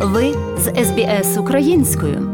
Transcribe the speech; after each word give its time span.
Ви 0.00 0.34
з 0.58 0.84
СБС 0.84 1.38
українською. 1.38 2.30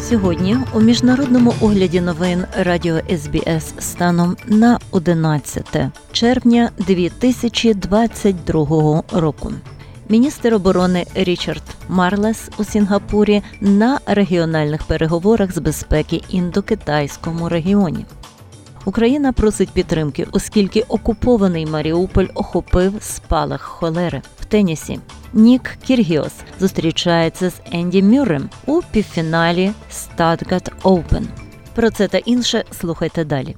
Сьогодні 0.00 0.56
у 0.74 0.80
міжнародному 0.80 1.54
огляді 1.60 2.00
новин 2.00 2.44
Радіо 2.58 2.98
СБС 3.16 3.74
станом 3.78 4.36
на 4.46 4.78
11 4.90 5.76
червня 6.12 6.70
2022 6.78 9.02
року. 9.12 9.52
Міністр 10.08 10.54
оборони 10.54 11.06
Річард 11.14 11.62
Марлес 11.88 12.50
у 12.58 12.64
Сінгапурі 12.64 13.42
на 13.60 13.98
регіональних 14.06 14.82
переговорах 14.82 15.52
з 15.52 15.58
безпеки 15.58 16.22
індокитайському 16.28 17.48
регіоні. 17.48 18.04
Україна 18.86 19.32
просить 19.32 19.70
підтримки, 19.70 20.26
оскільки 20.32 20.80
окупований 20.80 21.66
Маріуполь 21.66 22.26
охопив 22.34 22.94
спалах 23.00 23.62
холери 23.62 24.22
в 24.40 24.44
тенісі. 24.44 24.98
Нік 25.32 25.76
Кіргіос 25.86 26.32
зустрічається 26.60 27.50
з 27.50 27.60
Енді 27.72 28.02
Мюррем 28.02 28.50
у 28.66 28.80
півфіналі 28.92 29.72
Stuttgart 29.92 30.70
Open. 30.82 31.24
Про 31.74 31.90
це 31.90 32.08
та 32.08 32.18
інше 32.18 32.64
слухайте 32.70 33.24
далі. 33.24 33.56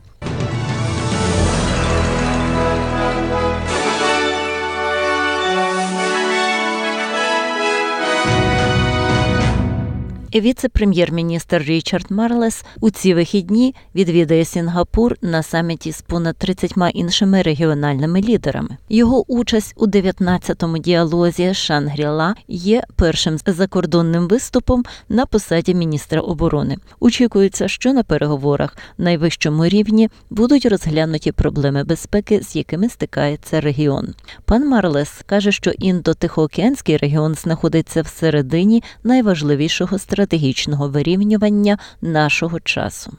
Віце-прем'єр-міністр 10.34 11.62
Річард 11.62 12.10
Марлес 12.10 12.64
у 12.80 12.90
ці 12.90 13.14
вихідні 13.14 13.74
відвідає 13.94 14.44
Сінгапур 14.44 15.16
на 15.22 15.42
саміті 15.42 15.92
з 15.92 16.02
понад 16.02 16.36
30 16.36 16.74
іншими 16.94 17.42
регіональними 17.42 18.20
лідерами. 18.20 18.76
Його 18.88 19.32
участь 19.32 19.74
у 19.76 19.86
19-му 19.86 20.78
діалозі 20.78 21.54
Шангріла 21.54 22.34
є 22.48 22.82
першим 22.96 23.38
закордонним 23.46 24.28
виступом 24.28 24.84
на 25.08 25.26
посаді 25.26 25.74
міністра 25.74 26.20
оборони. 26.20 26.76
Очікується, 27.00 27.68
що 27.68 27.92
на 27.92 28.02
переговорах 28.02 28.76
найвищому 28.98 29.66
рівні 29.66 30.10
будуть 30.30 30.66
розглянуті 30.66 31.32
проблеми 31.32 31.84
безпеки, 31.84 32.42
з 32.42 32.56
якими 32.56 32.88
стикається 32.88 33.60
регіон. 33.60 34.14
Пан 34.44 34.68
Марлес 34.68 35.22
каже, 35.26 35.52
що 35.52 35.70
індо-тихоокеанський 35.70 36.98
регіон 36.98 37.34
знаходиться 37.34 38.02
всередині 38.02 38.82
найважливішого 39.04 39.98
стратегічного 39.98 40.17
стратегічного 40.18 40.88
вирівнювання 40.88 41.78
нашого 42.00 42.60
часу. 42.60 43.12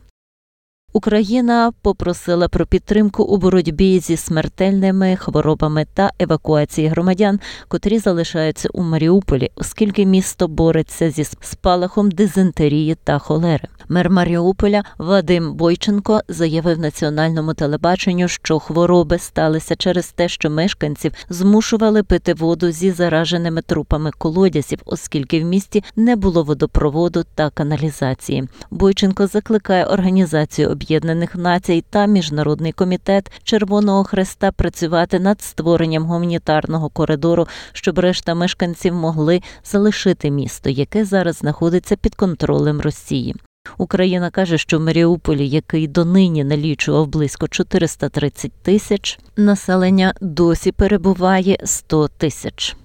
Україна 0.93 1.71
попросила 1.81 2.47
про 2.47 2.65
підтримку 2.65 3.23
у 3.23 3.37
боротьбі 3.37 3.99
зі 3.99 4.17
смертельними 4.17 5.15
хворобами 5.15 5.85
та 5.93 6.11
евакуації 6.19 6.87
громадян, 6.87 7.39
котрі 7.67 7.99
залишаються 7.99 8.69
у 8.73 8.83
Маріуполі, 8.83 9.49
оскільки 9.55 10.05
місто 10.05 10.47
бореться 10.47 11.11
зі 11.11 11.23
спалахом 11.23 12.11
дизентерії 12.11 12.95
та 13.03 13.19
холери. 13.19 13.67
Мер 13.91 14.09
Маріуполя 14.09 14.83
Вадим 14.97 15.53
Бойченко 15.53 16.21
заявив 16.27 16.79
національному 16.79 17.53
телебаченню, 17.53 18.27
що 18.27 18.59
хвороби 18.59 19.17
сталися 19.17 19.75
через 19.75 20.07
те, 20.11 20.29
що 20.29 20.49
мешканців 20.49 21.11
змушували 21.29 22.03
пити 22.03 22.33
воду 22.33 22.71
зі 22.71 22.91
зараженими 22.91 23.61
трупами 23.61 24.11
колодязів, 24.17 24.79
оскільки 24.85 25.41
в 25.41 25.45
місті 25.45 25.83
не 25.95 26.15
було 26.15 26.43
водопроводу 26.43 27.23
та 27.35 27.49
каналізації. 27.49 28.47
Бойченко 28.71 29.27
закликає 29.27 29.85
організацію 29.85 30.69
Об'єднаних 30.83 31.35
Націй 31.35 31.83
та 31.89 32.05
Міжнародний 32.05 32.72
комітет 32.72 33.31
Червоного 33.44 34.03
Хреста 34.03 34.52
працювати 34.52 35.19
над 35.19 35.41
створенням 35.41 36.03
гуманітарного 36.03 36.89
коридору, 36.89 37.47
щоб 37.73 37.99
решта 37.99 38.36
мешканців 38.36 38.94
могли 38.94 39.41
залишити 39.63 40.31
місто, 40.31 40.69
яке 40.69 41.05
зараз 41.05 41.36
знаходиться 41.36 41.95
під 41.95 42.15
контролем 42.15 42.81
Росії. 42.81 43.36
Україна 43.77 44.30
каже, 44.30 44.58
що 44.58 44.80
в 44.80 44.81
Маріуполі, 44.81 45.48
який 45.48 45.87
донині 45.87 46.43
налічував 46.43 47.08
близько 47.08 47.48
430 47.48 48.52
тисяч, 48.52 49.20
населення 49.37 50.14
досі 50.21 50.71
перебуває 50.71 51.58
100 51.64 52.08
тисяч. 52.08 52.76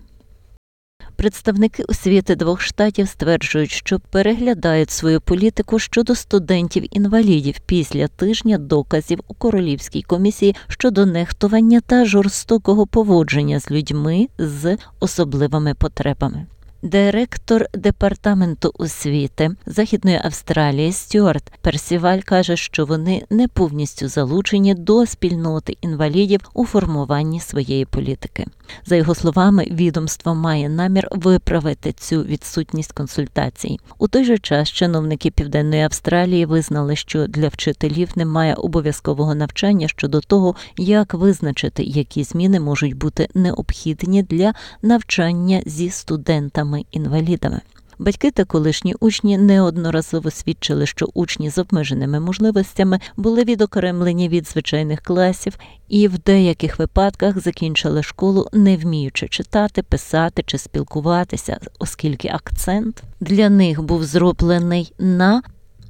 Представники 1.16 1.82
освіти 1.82 2.36
двох 2.36 2.60
штатів 2.60 3.08
стверджують, 3.08 3.70
що 3.70 4.00
переглядають 4.10 4.90
свою 4.90 5.20
політику 5.20 5.78
щодо 5.78 6.14
студентів-інвалідів 6.14 7.58
після 7.66 8.08
тижня 8.08 8.58
доказів 8.58 9.20
у 9.28 9.34
королівській 9.34 10.02
комісії 10.02 10.54
щодо 10.68 11.06
нехтування 11.06 11.80
та 11.80 12.04
жорстокого 12.04 12.86
поводження 12.86 13.60
з 13.60 13.70
людьми 13.70 14.28
з 14.38 14.76
особливими 15.00 15.74
потребами. 15.74 16.46
Директор 16.84 17.66
департаменту 17.74 18.72
освіти 18.78 19.50
Західної 19.66 20.20
Австралії 20.24 20.92
Стюарт 20.92 21.52
Персіваль 21.60 22.20
каже, 22.20 22.56
що 22.56 22.84
вони 22.84 23.24
не 23.30 23.48
повністю 23.48 24.08
залучені 24.08 24.74
до 24.74 25.06
спільноти 25.06 25.76
інвалідів 25.80 26.40
у 26.54 26.64
формуванні 26.66 27.40
своєї 27.40 27.84
політики. 27.84 28.46
За 28.86 28.96
його 28.96 29.14
словами, 29.14 29.66
відомство 29.70 30.34
має 30.34 30.68
намір 30.68 31.08
виправити 31.10 31.92
цю 31.92 32.22
відсутність 32.22 32.92
консультацій. 32.92 33.78
У 33.98 34.08
той 34.08 34.24
же 34.24 34.38
час 34.38 34.68
чиновники 34.68 35.30
Південної 35.30 35.82
Австралії 35.82 36.46
визнали, 36.46 36.96
що 36.96 37.26
для 37.26 37.48
вчителів 37.48 38.08
немає 38.16 38.54
обов'язкового 38.54 39.34
навчання 39.34 39.88
щодо 39.88 40.20
того, 40.20 40.54
як 40.76 41.14
визначити, 41.14 41.82
які 41.82 42.24
зміни 42.24 42.60
можуть 42.60 42.94
бути 42.94 43.28
необхідні 43.34 44.22
для 44.22 44.54
навчання 44.82 45.62
зі 45.66 45.90
студентами 45.90 46.74
дітьми-інвалідами. 46.74 47.60
Батьки 47.98 48.30
та 48.30 48.44
колишні 48.44 48.94
учні 49.00 49.38
неодноразово 49.38 50.30
свідчили, 50.30 50.86
що 50.86 51.08
учні 51.14 51.50
з 51.50 51.58
обмеженими 51.58 52.20
можливостями 52.20 53.00
були 53.16 53.44
відокремлені 53.44 54.28
від 54.28 54.48
звичайних 54.48 55.00
класів 55.00 55.58
і 55.88 56.08
в 56.08 56.18
деяких 56.18 56.78
випадках 56.78 57.40
закінчили 57.40 58.02
школу, 58.02 58.48
не 58.52 58.76
вміючи 58.76 59.28
читати, 59.28 59.82
писати 59.82 60.42
чи 60.46 60.58
спілкуватися, 60.58 61.58
оскільки 61.78 62.28
акцент 62.28 63.02
для 63.20 63.50
них 63.50 63.82
був 63.82 64.04
зроблений 64.04 64.92
на 64.98 65.42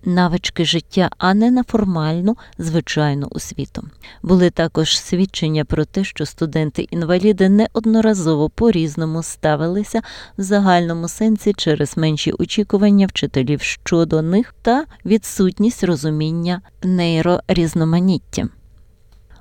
навички 0.04 0.64
життя, 0.64 1.10
а 1.18 1.34
не 1.34 1.50
на 1.50 1.62
формальну 1.62 2.36
звичайну 2.58 3.28
освіту. 3.30 3.84
Були 4.22 4.50
також 4.50 4.98
свідчення 4.98 5.64
про 5.64 5.84
те, 5.84 6.04
що 6.04 6.26
студенти-інваліди 6.26 7.48
неодноразово 7.48 8.50
по 8.50 8.70
різному 8.70 9.22
ставилися 9.22 10.02
в 10.38 10.42
загальному 10.42 11.08
сенсі 11.08 11.52
через 11.56 11.96
менші 11.96 12.32
очікування 12.32 13.06
вчителів 13.06 13.60
щодо 13.60 14.22
них 14.22 14.54
та 14.62 14.84
відсутність 15.04 15.84
розуміння 15.84 16.60
нейрорізноманіття. 16.82 18.48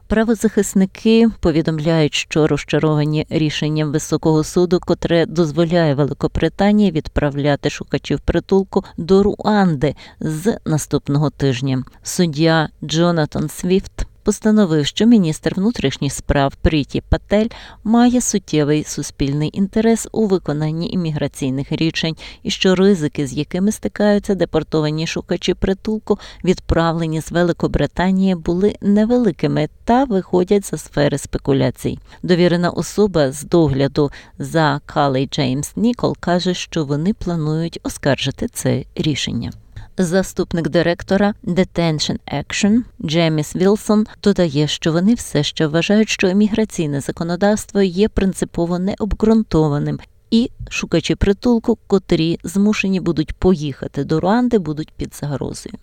Правозахисники 0.07 1.29
повідомляють, 1.39 2.13
що 2.13 2.47
розчаровані 2.47 3.25
рішенням 3.29 3.91
високого 3.91 4.43
суду, 4.43 4.79
котре 4.79 5.25
дозволяє 5.25 5.95
Великобританії 5.95 6.91
відправляти 6.91 7.69
шукачів 7.69 8.19
притулку 8.19 8.83
до 8.97 9.23
Руанди 9.23 9.95
з 10.19 10.57
наступного 10.65 11.29
тижня. 11.29 11.83
Суддя 12.03 12.69
Джонатан 12.83 13.49
Свіфт 13.49 14.02
постановив, 14.23 14.85
що 14.85 15.05
міністр 15.05 15.53
внутрішніх 15.55 16.13
справ 16.13 16.55
Пріті 16.55 17.01
Патель 17.09 17.47
має 17.83 18.21
суттєвий 18.21 18.83
суспільний 18.83 19.49
інтерес 19.53 20.07
у 20.11 20.27
виконанні 20.27 20.89
імміграційних 20.89 21.71
рішень 21.71 22.15
і 22.43 22.49
що 22.49 22.75
ризики, 22.75 23.27
з 23.27 23.33
якими 23.33 23.71
стикаються 23.71 24.35
депортовані 24.35 25.07
шукачі 25.07 25.53
притулку, 25.53 26.19
відправлені 26.43 27.21
з 27.21 27.31
Великобританії, 27.31 28.35
були 28.35 28.75
невеликими 28.81 29.69
та 29.83 30.03
виходять 30.03 30.65
за 30.65 30.77
сфери 30.77 31.17
спекуляцій. 31.17 31.99
Довірена 32.23 32.69
особа 32.69 33.31
з 33.31 33.43
догляду 33.43 34.11
за 34.39 34.81
Калей 34.85 35.27
Джеймс 35.27 35.73
Нікол 35.75 36.17
каже, 36.19 36.53
що 36.53 36.85
вони 36.85 37.13
планують 37.13 37.79
оскаржити 37.83 38.47
це 38.47 38.83
рішення. 38.95 39.51
Заступник 39.97 40.69
директора 40.69 41.33
Detention 41.43 42.17
Action 42.33 42.81
Джеміс 43.05 43.55
Вілсон 43.55 44.07
додає, 44.23 44.67
що 44.67 44.91
вони 44.91 45.13
все 45.13 45.43
ще 45.43 45.67
вважають, 45.67 46.09
що 46.09 46.27
еміграційне 46.27 47.01
законодавство 47.01 47.81
є 47.81 48.09
принципово 48.09 48.79
необґрунтованим. 48.79 49.99
І 50.31 50.49
шукачі 50.69 51.15
притулку, 51.15 51.77
котрі 51.87 52.39
змушені 52.43 52.99
будуть 52.99 53.33
поїхати 53.33 54.03
до 54.03 54.19
Руанди, 54.19 54.57
будуть 54.57 54.91
під 54.97 55.15
загрозою. 55.15 55.75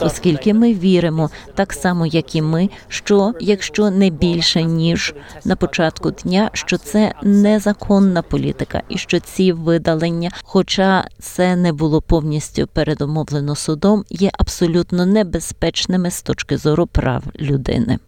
Оскільки 0.00 0.54
ми 0.54 0.74
віримо, 0.74 1.30
так 1.54 1.72
само 1.72 2.06
як 2.06 2.34
і 2.34 2.42
ми, 2.42 2.70
що 2.88 3.32
якщо 3.40 3.90
не 3.90 4.10
більше 4.10 4.62
ніж 4.62 5.14
на 5.44 5.56
початку 5.56 6.10
дня, 6.10 6.50
що 6.52 6.78
це 6.78 7.12
незаконна 7.22 8.22
політика, 8.22 8.82
і 8.88 8.98
що 8.98 9.20
ці 9.20 9.52
видалення, 9.52 10.30
хоча 10.44 11.04
це 11.18 11.56
не 11.56 11.72
було 11.72 12.02
повністю 12.02 12.66
передумовлено 12.66 13.54
судом, 13.56 14.04
є 14.10 14.30
абсолютно 14.38 15.06
небезпечними 15.06 16.10
з 16.10 16.22
точки 16.22 16.56
зору 16.56 16.86
прав 16.86 17.22
людини. 17.40 17.98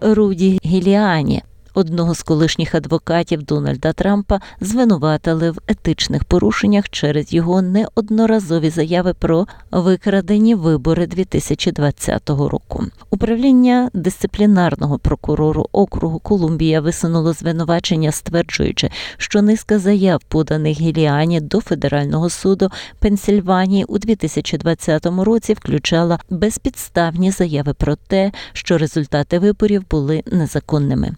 Руді 0.00 0.60
Гіліані, 0.64 1.42
одного 1.80 2.14
з 2.14 2.22
колишніх 2.22 2.74
адвокатів 2.74 3.42
Дональда 3.42 3.92
Трампа, 3.92 4.40
звинуватили 4.60 5.50
в 5.50 5.58
етичних 5.66 6.24
порушеннях 6.24 6.88
через 6.88 7.32
його 7.32 7.62
неодноразові 7.62 8.70
заяви 8.70 9.14
про 9.14 9.46
викрадені 9.70 10.54
вибори 10.54 11.06
2020 11.06 12.30
року. 12.30 12.84
Управління 13.10 13.90
дисциплінарного 13.94 14.98
прокурору 14.98 15.66
округу 15.72 16.18
Колумбія 16.18 16.80
висунуло 16.80 17.32
звинувачення, 17.32 18.12
стверджуючи, 18.12 18.90
що 19.16 19.42
низка 19.42 19.78
заяв, 19.78 20.22
поданих 20.28 20.80
Гіліані 20.80 21.40
до 21.40 21.60
федерального 21.60 22.30
суду 22.30 22.70
Пенсільванії 22.98 23.84
у 23.84 23.98
2020 23.98 25.06
році, 25.06 25.54
включала 25.54 26.18
безпідставні 26.30 27.30
заяви 27.30 27.74
про 27.74 27.96
те, 27.96 28.32
що 28.52 28.78
результати 28.78 29.38
виборів 29.38 29.84
були 29.90 30.22
незаконними. 30.32 31.12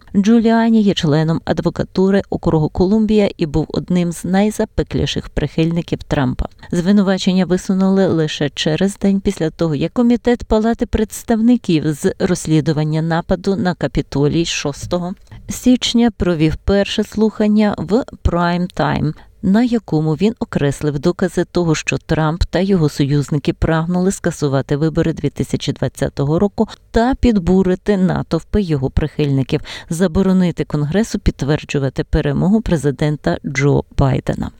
Джуліані 0.53 0.81
є 0.81 0.93
членом 0.93 1.41
адвокатури 1.45 2.21
округу 2.29 2.69
Колумбія 2.69 3.29
і 3.37 3.45
був 3.45 3.65
одним 3.69 4.11
з 4.11 4.25
найзапекліших 4.25 5.29
прихильників 5.29 6.03
Трампа. 6.03 6.45
Звинувачення 6.71 7.45
висунули 7.45 8.07
лише 8.07 8.49
через 8.49 8.97
день 8.97 9.19
після 9.19 9.49
того, 9.49 9.75
як 9.75 9.93
комітет 9.93 10.43
Палати 10.43 10.85
представників 10.85 11.93
з 11.93 12.13
розслідування 12.19 13.01
нападу 13.01 13.55
на 13.55 13.73
Капітолій 13.73 14.45
6 14.45 14.93
січня 15.49 16.11
провів 16.17 16.55
перше 16.55 17.03
слухання 17.03 17.75
в 17.77 18.03
прайм 18.21 18.67
тайм. 18.67 19.13
На 19.45 19.63
якому 19.63 20.13
він 20.13 20.35
окреслив 20.39 20.99
докази 20.99 21.45
того, 21.45 21.75
що 21.75 21.97
Трамп 21.97 22.43
та 22.43 22.59
його 22.59 22.89
союзники 22.89 23.53
прагнули 23.53 24.11
скасувати 24.11 24.75
вибори 24.75 25.13
2020 25.13 26.19
року 26.19 26.67
та 26.91 27.15
підбурити 27.15 27.97
натовпи 27.97 28.61
його 28.61 28.89
прихильників, 28.89 29.61
заборонити 29.89 30.63
конгресу 30.63 31.19
підтверджувати 31.19 32.03
перемогу 32.03 32.61
президента 32.61 33.37
Джо 33.45 33.83
Байдена. 33.97 34.51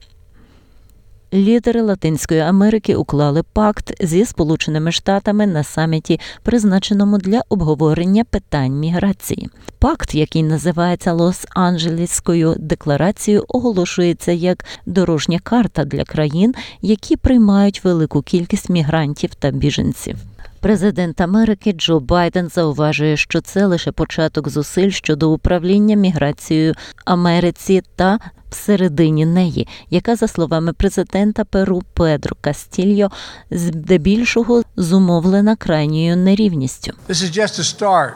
Лідери 1.34 1.82
Латинської 1.82 2.40
Америки 2.40 2.96
уклали 2.96 3.44
пакт 3.54 3.94
зі 4.06 4.26
Сполученими 4.26 4.92
Штатами 4.92 5.48
на 5.48 5.64
саміті, 5.64 6.20
призначеному 6.44 7.18
для 7.18 7.42
обговорення 7.50 8.24
питань 8.24 8.72
міграції. 8.72 9.50
Пакт, 9.80 10.16
який 10.16 10.44
називається 10.44 11.14
Лос-Анджелеською 11.14 12.60
декларацією, 12.60 13.46
оголошується 13.48 14.32
як 14.32 14.66
дорожня 14.86 15.40
карта 15.40 15.86
для 15.86 16.04
країн, 16.04 16.54
які 16.82 17.16
приймають 17.16 17.84
велику 17.84 18.22
кількість 18.22 18.70
мігрантів 18.70 19.36
та 19.36 19.52
біженців. 19.52 20.33
Президент 20.64 21.22
Америки 21.22 21.72
Джо 21.72 22.00
Байден 22.00 22.50
зауважує, 22.50 23.18
що 23.18 23.42
це 23.42 23.66
лише 23.66 23.92
початок 23.92 24.50
зусиль 24.50 24.90
щодо 24.90 25.32
управління 25.32 25.96
міграцією 25.96 26.74
Америці 27.06 27.82
та 27.96 28.20
всередині 28.50 29.26
неї, 29.26 29.68
яка, 29.90 30.16
за 30.16 30.28
словами 30.28 30.74
президента 30.74 31.46
Перу 31.46 31.82
Педро 31.94 32.36
Кастільо, 32.42 33.12
здебільшого 33.52 34.64
зумовлена 34.76 35.56
крайньою 35.56 36.18
нерівністю. 36.18 36.94
This 37.10 37.24
is 37.24 37.38
just 37.38 37.60
a 37.60 37.78
start. 37.78 38.14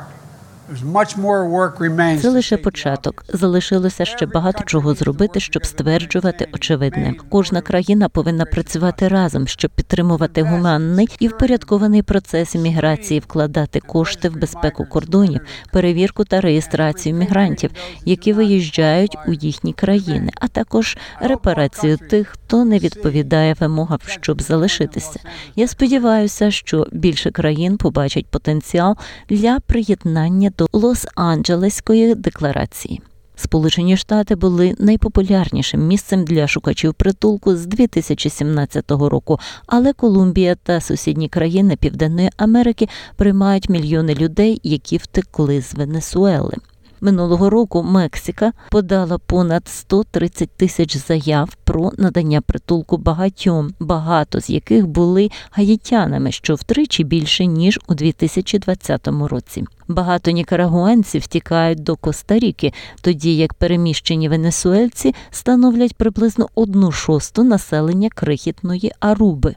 Це 2.22 2.30
лише 2.30 2.58
початок. 2.58 3.25
Залишилося 3.34 4.06
ще 4.06 4.25
багато 4.25 4.64
чого 4.66 4.94
зробити, 4.94 5.40
щоб 5.40 5.66
стверджувати 5.66 6.48
очевидне. 6.54 7.14
Кожна 7.30 7.62
країна 7.62 8.10
повинна 8.10 8.46
працювати 8.46 9.08
разом, 9.08 9.48
щоб 9.48 9.72
підтримувати 9.72 10.42
гуманний 10.42 11.08
і 11.19 11.28
впорядкований 11.28 12.02
процес 12.02 12.56
міграції, 12.56 13.19
вкладати 13.19 13.80
кошти 13.80 14.30
в 14.30 14.40
безпеку 14.40 14.86
кордонів, 14.86 15.42
перевірку 15.72 16.24
та 16.24 16.42
реєстрацію 16.42 17.16
мігрантів, 17.16 17.72
які 18.06 18.34
виїжджають 18.34 19.18
у 19.28 19.34
їхні 19.34 19.74
країни, 19.74 20.31
а 20.36 20.48
також 20.48 20.98
репарацію 21.22 21.98
тих, 21.98 22.28
хто 22.28 22.66
не 22.66 22.80
відповідає 22.80 23.56
вимогам, 23.60 24.00
щоб 24.06 24.42
залишитися. 24.42 25.20
Я 25.56 25.68
сподіваюся, 25.68 26.52
що 26.52 26.88
більше 26.92 27.31
країн 27.31 27.78
побачать 27.78 28.25
потенціал 28.25 28.96
для 29.30 29.60
приєднання 29.60 30.50
до 30.57 30.65
Лос-Анджелеської 30.65 32.15
декларації. 32.15 33.01
Сполучені 33.36 33.98
Штати 33.98 34.36
були 34.36 34.75
найпопулярнішим 34.80 35.88
місцем 35.88 36.24
для 36.24 36.48
шукачів 36.48 36.94
притулку 36.94 37.56
з 37.56 37.65
2017 37.65 38.92
року, 38.92 39.39
але 39.65 39.94
Колумбія 39.94 40.56
та 40.56 40.81
сусідні 40.81 41.30
країни 41.30 41.75
Південної 41.75 42.30
Америки 42.38 42.88
приймають 43.15 43.69
мільйони 43.69 44.15
людей, 44.15 44.59
які 44.63 44.98
втекли 44.98 45.62
з 45.62 45.74
Венесуели. 45.74 46.54
Минулого 47.02 47.50
року 47.50 47.84
Мексика 47.84 48.52
подала 48.70 49.18
понад 49.18 49.68
130 49.68 50.50
тисяч 50.50 50.98
заяв 50.98 51.56
про 51.64 51.92
надання 51.98 52.42
притулку 52.42 52.98
багатьом, 52.98 53.74
багато 53.80 54.42
з 54.42 54.50
яких 54.50 54.88
були 54.88 55.30
гаїтянами, 55.52 56.32
що 56.32 56.56
втричі 56.56 57.04
більше 57.04 57.46
ніж 57.46 57.80
у 57.88 57.94
2020 57.94 59.08
році. 59.08 59.66
Багато 59.88 60.32
нікарагуанців 60.32 61.22
втікають 61.22 61.84
до 61.84 61.96
Коста-Ріки, 61.96 62.74
тоді 63.02 63.36
як 63.36 63.54
переміщені 63.54 64.30
венесуельці 64.30 65.16
становлять 65.32 65.96
приблизно 65.96 66.48
одну 66.56 66.92
шосту 66.92 67.44
населення 67.44 68.10
крихітної 68.10 68.92
Аруби. 69.00 69.56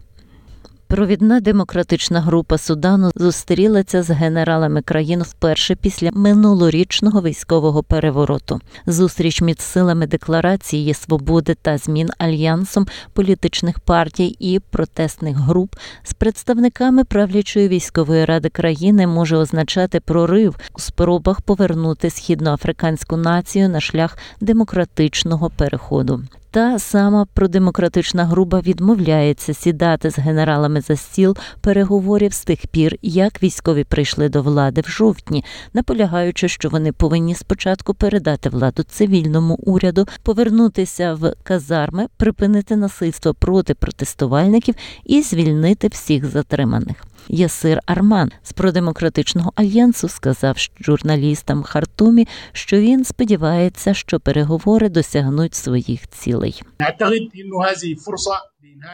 Провідна 0.91 1.41
демократична 1.41 2.21
група 2.21 2.59
Судану 2.59 3.11
зустрілася 3.15 4.03
з 4.03 4.11
генералами 4.11 4.83
країн 4.83 5.23
вперше 5.23 5.75
після 5.75 6.11
минулорічного 6.13 7.23
військового 7.23 7.83
перевороту. 7.83 8.61
Зустріч 8.87 9.43
між 9.43 9.59
силами 9.59 10.07
декларації 10.07 10.95
свободи 10.95 11.55
та 11.63 11.79
змін 11.79 12.09
альянсом 12.19 12.87
політичних 13.13 13.81
партій 13.81 14.37
і 14.39 14.61
протестних 14.71 15.37
груп 15.37 15.75
з 16.03 16.13
представниками 16.13 17.05
правлячої 17.05 17.69
військової 17.69 18.25
ради 18.25 18.49
країни 18.49 19.07
може 19.07 19.37
означати 19.37 20.01
прорив 20.01 20.57
у 20.75 20.81
спробах 20.81 21.41
повернути 21.41 22.11
східноафриканську 22.11 23.17
націю 23.17 23.69
на 23.69 23.81
шлях 23.81 24.19
демократичного 24.41 25.51
переходу. 25.51 26.23
Та 26.53 26.79
сама 26.79 27.27
продемократична 27.35 28.25
група 28.25 28.61
відмовляється 28.61 29.55
сідати 29.55 30.11
з 30.11 30.19
генералами 30.19 30.81
за 30.81 30.97
стіл 30.97 31.37
переговорів 31.61 32.33
з 32.33 32.45
тих 32.45 32.67
пір, 32.67 32.97
як 33.03 33.43
військові 33.43 33.85
прийшли 33.85 34.29
до 34.29 34.43
влади 34.43 34.81
в 34.81 34.89
жовтні, 34.89 35.45
наполягаючи, 35.75 36.49
що 36.49 36.69
вони 36.69 36.93
повинні 36.93 37.35
спочатку 37.35 37.95
передати 37.95 38.49
владу 38.49 38.83
цивільному 38.83 39.55
уряду, 39.55 40.07
повернутися 40.23 41.15
в 41.15 41.35
казарми, 41.43 42.07
припинити 42.17 42.77
насильство 42.77 43.35
проти 43.35 43.75
протестувальників 43.75 44.75
і 45.05 45.23
звільнити 45.23 45.89
всіх 45.89 46.27
затриманих. 46.27 47.10
Ясир 47.29 47.81
Арман 47.87 48.31
з 48.43 48.53
продемократичного 48.53 49.53
альянсу 49.55 50.09
сказав 50.09 50.57
журналістам 50.81 51.63
Хартумі, 51.63 52.29
що 52.53 52.81
він 52.81 53.05
сподівається, 53.05 53.95
що 53.95 54.21
переговори 54.21 54.89
досягнуть 54.89 55.55
своїх 55.55 56.09
цілей. 56.09 56.63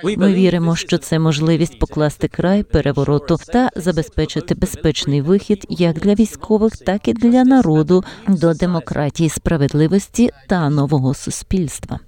Ми 0.05 0.33
віримо, 0.33 0.77
що 0.77 0.99
це 0.99 1.19
можливість 1.19 1.79
покласти 1.79 2.29
край 2.29 2.63
перевороту 2.63 3.39
та 3.53 3.71
забезпечити 3.77 4.55
безпечний 4.55 5.21
вихід 5.21 5.67
як 5.69 6.01
для 6.01 6.15
військових, 6.15 6.77
так 6.77 7.09
і 7.09 7.13
для 7.13 7.45
народу 7.45 8.05
до 8.29 8.55
демократії, 8.55 9.29
справедливості 9.29 10.31
та 10.49 10.71
нового 10.71 11.15
суспільства. 11.15 12.01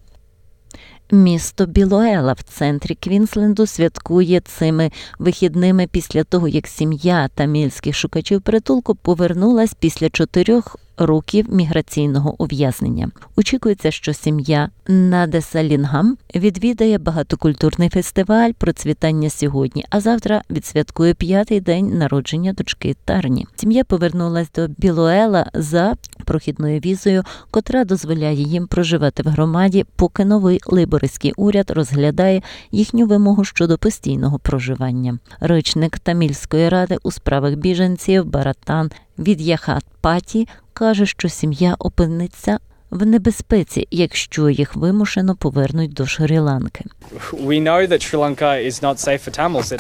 Місто 1.11 1.67
Білоела 1.67 2.33
в 2.33 2.43
центрі 2.43 2.95
Квінсленду 2.95 3.67
святкує 3.67 4.41
цими 4.41 4.91
вихідними 5.19 5.87
після 5.87 6.25
того, 6.25 6.49
як 6.49 6.67
сім'я 6.67 7.29
тамільських 7.29 7.97
шукачів 7.97 8.43
притулку 8.43 8.95
повернулась 8.95 9.75
після 9.75 10.11
чотирьох 10.11 10.77
років 10.99 11.55
міграційного 11.55 12.35
ув'язнення. 12.39 13.11
Очікується, 13.37 13.91
що 13.91 14.13
сім'я 14.13 14.71
Надесалінгам 14.89 16.17
відвідає 16.35 16.99
багатокультурний 16.99 17.89
фестиваль 17.89 18.51
процвітання 18.53 19.31
сьогодні, 19.31 19.85
а 19.91 20.01
завтра 20.01 20.43
відсвяткує 20.51 21.15
п'ятий 21.15 21.61
день 21.61 21.99
народження 21.99 22.53
дочки 22.53 22.97
Тарні. 23.05 23.47
Сім'я 23.57 23.85
повернулась 23.85 24.53
до 24.53 24.69
Білуела 24.69 25.51
за 25.55 25.95
прохідною 26.25 26.81
візою, 26.81 27.23
котра 27.51 27.85
дозволяє 27.85 28.43
їм 28.43 28.67
проживати 28.67 29.23
в 29.23 29.27
громаді, 29.27 29.85
поки 29.97 30.25
новий 30.25 30.61
лейбористський 30.67 31.33
уряд 31.37 31.71
розглядає 31.71 32.43
їхню 32.73 33.07
вимогу 33.07 33.45
щодо 33.45 33.79
постійного 33.79 34.39
проживання. 34.39 35.19
Речник 35.41 35.99
Тамільської 35.99 36.69
ради 36.69 36.99
у 37.03 37.11
справах 37.11 37.55
біженців 37.55 38.25
Баратан 38.25 38.91
від 39.19 39.41
Яхат 39.41 39.85
Паті 40.01 40.49
каже, 40.73 41.07
що 41.07 41.29
сім'я 41.29 41.77
опиниться 41.79 42.59
в 42.91 43.07
небезпеці, 43.07 43.89
якщо 43.91 44.49
їх 44.49 44.77
вимушено 44.77 45.37
повернуть 45.37 45.93
до 45.93 46.05
Шрі-Ланки. 46.05 46.85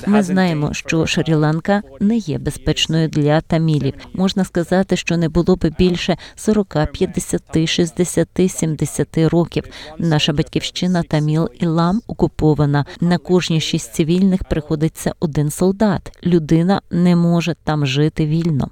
Ми 0.06 0.22
знаємо, 0.22 0.74
що 0.74 0.98
Шрі-Ланка 0.98 1.82
не 2.00 2.16
є 2.16 2.38
безпечною 2.38 3.08
для 3.08 3.40
тамілів. 3.40 3.94
Можна 4.12 4.44
сказати, 4.44 4.96
що 4.96 5.16
не 5.16 5.28
було 5.28 5.56
би 5.56 5.72
більше 5.78 6.16
40, 6.36 6.76
50, 6.92 7.68
60, 7.68 8.28
70 8.48 9.18
років. 9.18 9.64
Наша 9.98 10.32
батьківщина 10.32 11.02
Таміл 11.02 11.48
і 11.60 11.66
Лам 11.66 12.00
окупована. 12.06 12.84
На 13.00 13.18
кожні 13.18 13.60
шість 13.60 13.94
цивільних 13.94 14.44
приходиться 14.44 15.12
один 15.20 15.50
солдат. 15.50 16.12
Людина 16.26 16.82
не 16.90 17.16
може 17.16 17.54
там 17.64 17.86
жити 17.86 18.26
вільно. 18.26 18.70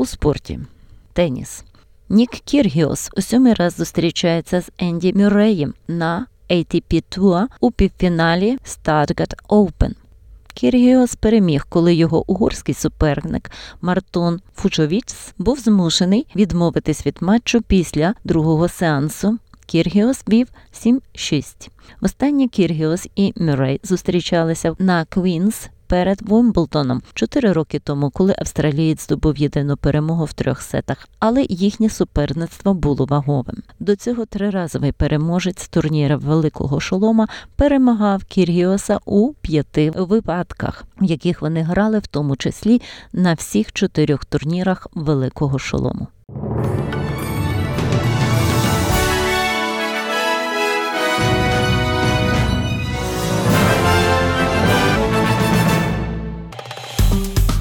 У 0.00 0.06
спорті 0.06 0.58
теніс. 1.12 1.64
Нік 2.08 2.30
Кіргіос 2.30 3.10
у 3.16 3.20
сьомий 3.20 3.54
раз 3.54 3.76
зустрічається 3.76 4.60
з 4.60 4.70
Енді 4.78 5.12
Мюрреєм 5.12 5.74
на 5.88 6.26
ATP 6.50 7.04
Tour 7.10 7.46
у 7.60 7.70
півфіналі 7.70 8.58
Stuttgart 8.64 9.34
Open. 9.48 9.92
Кіргіос 10.54 11.14
переміг, 11.14 11.66
коли 11.68 11.94
його 11.94 12.30
угорський 12.30 12.74
суперник 12.74 13.50
Мартон 13.80 14.40
Фучовіц 14.54 15.34
був 15.38 15.58
змушений 15.58 16.26
відмовитись 16.36 17.06
від 17.06 17.16
матчу 17.20 17.62
після 17.62 18.14
другого 18.24 18.68
сеансу. 18.68 19.38
Кіргіос 19.66 20.24
вів 20.28 20.48
7-6. 21.14 21.68
Востаннє 22.00 22.48
Кіргіос 22.48 23.08
і 23.16 23.32
Мюррей 23.36 23.80
зустрічалися 23.82 24.74
на 24.78 25.04
Квінс 25.04 25.68
перед 25.88 26.22
Вимблдоном 26.22 27.02
чотири 27.14 27.52
роки 27.52 27.78
тому, 27.78 28.10
коли 28.10 28.34
австралієць 28.38 29.04
здобув 29.04 29.38
єдину 29.38 29.76
перемогу 29.76 30.24
в 30.24 30.32
трьох 30.32 30.60
сетах, 30.60 31.08
але 31.18 31.46
їхнє 31.48 31.88
суперництво 31.90 32.74
було 32.74 33.04
ваговим. 33.04 33.62
До 33.80 33.96
цього 33.96 34.26
триразовий 34.26 34.92
переможець 34.92 35.68
турніра 35.68 36.16
Великого 36.16 36.80
Шолома 36.80 37.28
перемагав 37.56 38.24
Кіргіоса 38.24 38.98
у 39.04 39.32
п'яти 39.32 39.90
випадках, 39.90 40.84
в 41.00 41.04
яких 41.04 41.42
вони 41.42 41.62
грали, 41.62 41.98
в 41.98 42.06
тому 42.06 42.36
числі 42.36 42.80
на 43.12 43.34
всіх 43.34 43.72
чотирьох 43.72 44.24
турнірах 44.24 44.86
Великого 44.94 45.58
Шолому. 45.58 46.06